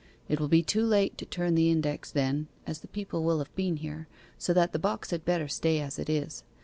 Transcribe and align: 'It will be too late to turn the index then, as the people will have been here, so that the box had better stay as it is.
'It 0.29 0.39
will 0.39 0.47
be 0.47 0.63
too 0.63 0.83
late 0.83 1.15
to 1.15 1.25
turn 1.27 1.53
the 1.53 1.69
index 1.69 2.09
then, 2.09 2.47
as 2.65 2.79
the 2.79 2.87
people 2.87 3.21
will 3.23 3.37
have 3.37 3.55
been 3.55 3.75
here, 3.77 4.07
so 4.35 4.51
that 4.51 4.73
the 4.73 4.79
box 4.79 5.11
had 5.11 5.23
better 5.25 5.47
stay 5.47 5.79
as 5.79 5.99
it 5.99 6.09
is. 6.09 6.43